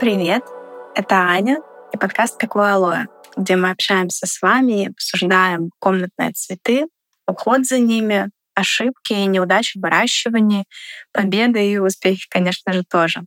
[0.00, 0.42] Привет,
[0.94, 1.58] это Аня
[1.92, 3.04] и подкаст «Какое алоэ»,
[3.36, 6.86] где мы общаемся с вами и обсуждаем комнатные цветы,
[7.26, 10.64] уход за ними, ошибки и неудачи в выращивании,
[11.12, 13.24] победы и успехи, конечно же, тоже.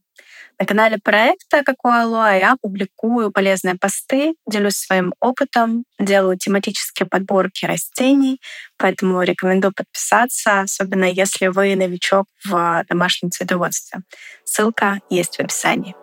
[0.58, 7.66] На канале проекта «Какое алоэ» я публикую полезные посты, делюсь своим опытом, делаю тематические подборки
[7.66, 8.42] растений,
[8.78, 14.00] поэтому рекомендую подписаться, особенно если вы новичок в домашнем цветоводстве.
[14.44, 15.94] Ссылка есть в описании.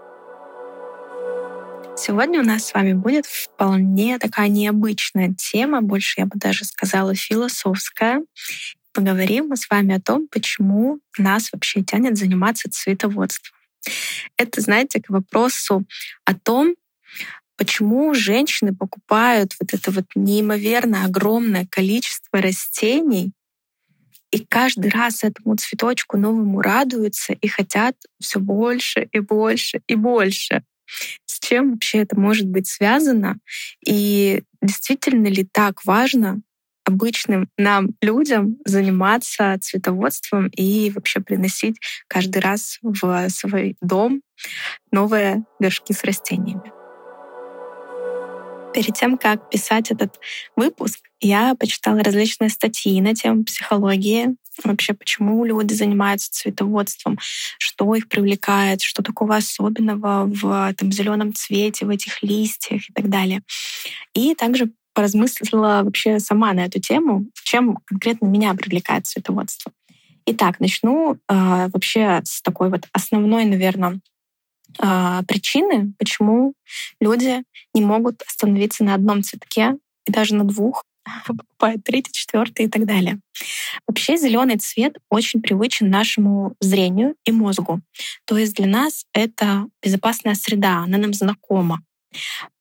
[1.96, 7.14] Сегодня у нас с вами будет вполне такая необычная тема, больше я бы даже сказала
[7.14, 8.22] философская.
[8.92, 13.56] Поговорим мы с вами о том, почему нас вообще тянет заниматься цветоводством.
[14.36, 15.84] Это, знаете, к вопросу
[16.24, 16.74] о том,
[17.56, 23.32] почему женщины покупают вот это вот неимоверно огромное количество растений
[24.30, 30.62] и каждый раз этому цветочку новому радуются и хотят все больше и больше и больше
[31.26, 33.38] с чем вообще это может быть связано
[33.86, 36.42] и действительно ли так важно
[36.84, 41.76] обычным нам людям заниматься цветоводством и вообще приносить
[42.08, 44.22] каждый раз в свой дом
[44.90, 46.72] новые горшки с растениями.
[48.72, 50.20] Перед тем, как писать этот
[50.54, 57.18] выпуск, я почитала различные статьи на тему психологии, вообще почему люди занимаются цветоводством,
[57.58, 63.08] что их привлекает, что такого особенного в там, зеленом цвете, в этих листьях и так
[63.08, 63.42] далее.
[64.14, 69.72] И также поразмыслила вообще сама на эту тему, чем конкретно меня привлекает цветоводство.
[70.26, 74.00] Итак, начну э, вообще с такой вот основной, наверное,
[74.78, 76.54] э, причины, почему
[77.00, 77.42] люди
[77.74, 79.76] не могут остановиться на одном цветке
[80.06, 80.84] и даже на двух,
[81.26, 83.20] покупают третий, четвертый и так далее.
[83.86, 87.80] Вообще зеленый цвет очень привычен нашему зрению и мозгу.
[88.26, 91.82] То есть для нас это безопасная среда, она нам знакома.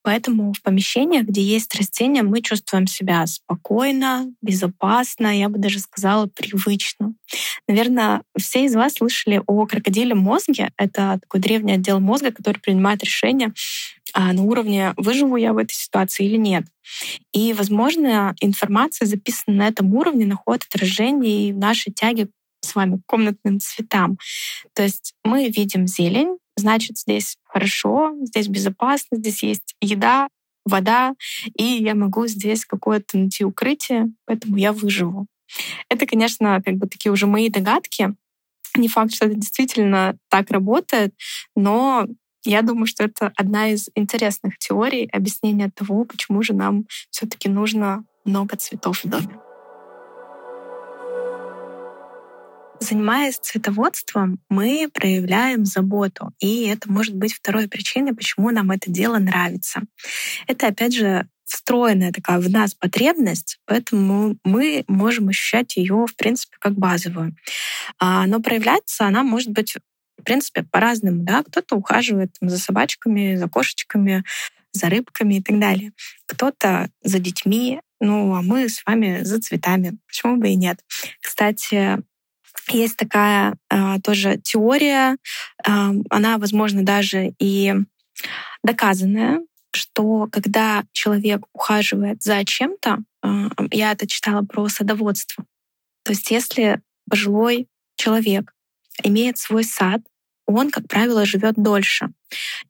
[0.03, 6.27] Поэтому в помещениях, где есть растения, мы чувствуем себя спокойно, безопасно, я бы даже сказала,
[6.27, 7.13] привычно.
[7.67, 10.71] Наверное, все из вас слышали о крокодиле мозге.
[10.77, 13.53] Это такой древний отдел мозга, который принимает решения
[14.13, 16.65] а, на уровне выживу я в этой ситуации или нет.
[17.33, 22.29] И, возможно, информация, записанная на этом уровне, находит отражение и в нашей тяге
[22.61, 24.17] с вами к комнатным цветам.
[24.73, 30.27] То есть мы видим зелень, значит, здесь хорошо, здесь безопасно, здесь есть еда,
[30.65, 31.15] вода,
[31.55, 35.27] и я могу здесь какое-то найти укрытие, поэтому я выживу.
[35.89, 38.13] Это, конечно, как бы такие уже мои догадки.
[38.75, 41.13] Не факт, что это действительно так работает,
[41.55, 42.07] но
[42.43, 48.03] я думаю, что это одна из интересных теорий объяснения того, почему же нам все-таки нужно
[48.25, 49.39] много цветов в доме.
[52.81, 56.31] Занимаясь цветоводством, мы проявляем заботу.
[56.39, 59.81] И это может быть второй причиной, почему нам это дело нравится.
[60.47, 66.55] Это, опять же, встроенная такая в нас потребность, поэтому мы можем ощущать ее, в принципе,
[66.59, 67.35] как базовую.
[67.99, 69.75] А, но проявляться она может быть
[70.19, 74.23] в принципе, по-разному, да, кто-то ухаживает за собачками, за кошечками,
[74.71, 75.91] за рыбками и так далее.
[76.25, 79.97] Кто-то за детьми, ну, а мы с вами за цветами.
[80.07, 80.79] Почему бы и нет?
[81.21, 81.97] Кстати,
[82.69, 85.71] есть такая э, тоже теория, э,
[86.09, 87.73] она, возможно, даже и
[88.63, 89.41] доказанная,
[89.73, 95.45] что когда человек ухаживает за чем-то, э, я это читала про садоводство.
[96.03, 98.53] То есть если пожилой человек
[99.03, 100.01] имеет свой сад,
[100.45, 102.09] он, как правило, живет дольше.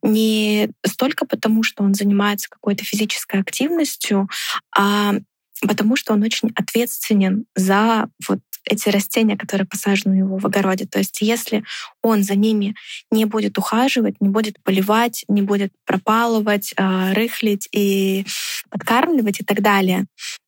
[0.02, 4.30] Не столько потому, что он занимается какой-то физической активностью,
[4.76, 5.14] а
[5.62, 10.86] потому что он очень ответственен за вот эти растения, которые посажены у него в огороде.
[10.86, 11.64] То есть если
[12.02, 12.76] он за ними
[13.12, 18.26] не будет ухаживать, не будет поливать, не будет пропалывать, а, рыхлить и
[18.70, 20.06] подкармливать и так далее,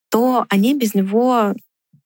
[0.10, 1.56] то они без него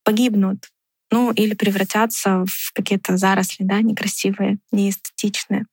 [0.04, 0.69] погибнут
[1.12, 5.66] ну или превратятся в какие-то заросли, да, некрасивые, неэстетичные.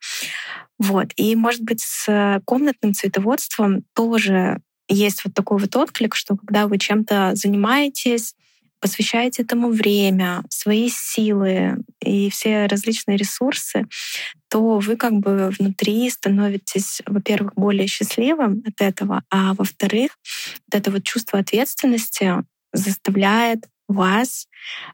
[0.78, 1.08] Вот.
[1.16, 6.78] И, может быть, с комнатным цветоводством тоже есть вот такой вот отклик, что когда вы
[6.78, 8.34] чем-то занимаетесь,
[8.80, 13.86] посвящаете этому время, свои силы и все различные ресурсы,
[14.50, 20.18] то вы как бы внутри становитесь, во-первых, более счастливым от этого, а во-вторых,
[20.66, 22.42] вот это вот чувство ответственности
[22.72, 24.46] заставляет вас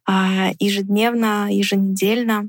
[0.06, 2.48] а, ежедневно, еженедельно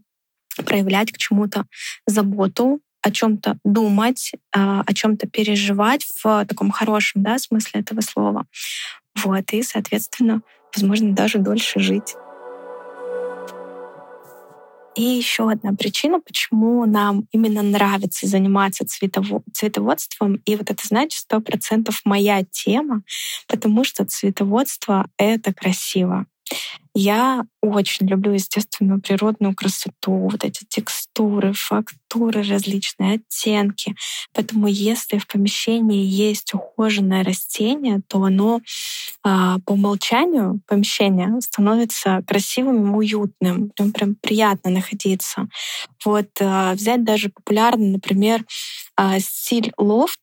[0.66, 1.66] проявлять к чему-то
[2.06, 8.46] заботу, о чем-то думать, а, о чем-то переживать в таком хорошем да, смысле этого слова.
[9.16, 10.42] Вот, и, соответственно,
[10.75, 12.16] возможно, даже дольше жить.
[14.96, 20.42] И еще одна причина, почему нам именно нравится заниматься цветово- цветоводством.
[20.46, 23.04] И вот это, знаете, сто процентов моя тема,
[23.48, 26.25] потому что цветоводство— это красиво.
[26.96, 33.96] Я очень люблю естественную природную красоту, вот эти текстуры, фактуры, различные оттенки.
[34.34, 38.62] Поэтому если в помещении есть ухоженное растение, то оно
[39.24, 43.69] а, по умолчанию помещение становится красивым и уютным.
[43.69, 45.48] Прям, прям приятно находиться.
[46.04, 48.44] Вот а, взять даже популярный, например,
[48.96, 50.19] а, стиль лофт,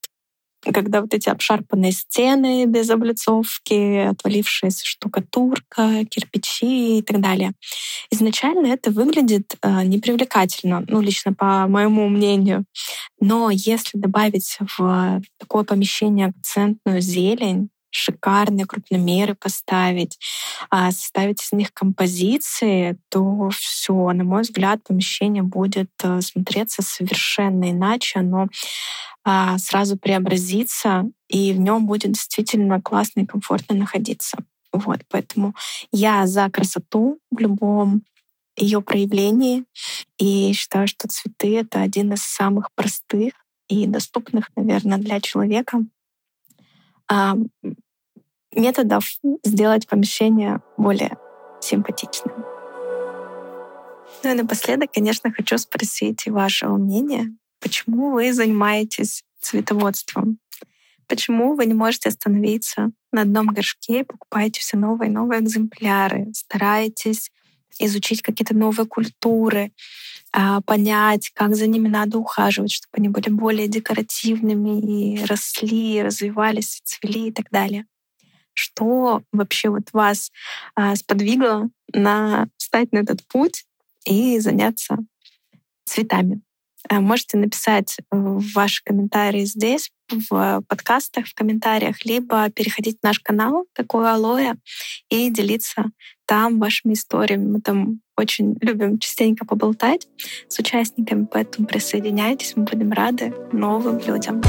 [0.73, 7.53] когда вот эти обшарпанные стены без облицовки, отвалившаяся штукатурка, кирпичи и так далее.
[8.11, 12.65] Изначально это выглядит э, непривлекательно, ну, лично по моему мнению.
[13.21, 20.19] Но если добавить в такое помещение акцентную зелень, шикарные крупномеры поставить,
[20.71, 27.71] а составить из них композиции, то все, на мой взгляд, помещение будет э, смотреться совершенно
[27.71, 28.21] иначе.
[28.21, 28.49] Оно
[29.25, 34.39] а, сразу преобразится, и в нем будет действительно классно и комфортно находиться.
[34.73, 35.55] Вот, поэтому
[35.91, 38.03] я за красоту в любом
[38.57, 39.65] ее проявлении
[40.19, 43.33] и считаю, что цветы— это один из самых простых
[43.69, 45.85] и доступных, наверное, для человека
[48.57, 49.05] методов
[49.45, 51.17] сделать помещение более
[51.61, 52.45] симпатичным.
[54.23, 60.39] Ну и напоследок, конечно, хочу спросить вашего мнения Почему вы занимаетесь цветоводством?
[61.09, 66.29] Почему вы не можете остановиться на одном горшке и покупаете все новые и новые экземпляры?
[66.33, 67.31] Стараетесь
[67.79, 69.73] изучить какие-то новые культуры,
[70.33, 76.81] а, понять, как за ними надо ухаживать, чтобы они были более декоративными и росли, развивались,
[76.85, 77.87] цвели и так далее.
[78.57, 80.33] Что вообще вот вас
[80.75, 83.67] а, сподвигло на встать на этот путь
[84.07, 84.97] и заняться
[85.85, 86.41] цветами?
[86.89, 93.67] Э, можете написать ваши комментарии здесь, в подкастах, в комментариях, либо переходить в наш канал
[93.75, 94.55] «Такое алоэ»
[95.11, 95.87] и делиться
[96.27, 97.47] там вашими историями.
[97.47, 100.07] Мы там очень любим частенько поболтать
[100.49, 104.41] с участниками, поэтому присоединяйтесь, мы будем рады новым людям.